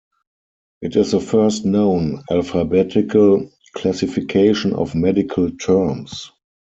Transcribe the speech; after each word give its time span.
It 0.81 0.95
is 0.95 1.11
the 1.11 1.19
first 1.21 1.63
known 1.63 2.23
alphabetical 2.31 3.51
classification 3.75 4.73
of 4.73 4.95
medical 4.95 5.51
terms. 5.51 6.31